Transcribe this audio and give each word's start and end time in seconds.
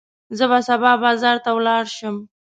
زه 0.37 0.45
به 0.51 0.59
سبا 0.67 0.91
بازار 1.03 1.37
ته 1.43 1.49
ولاړ 1.57 1.83
شم. 1.97 2.15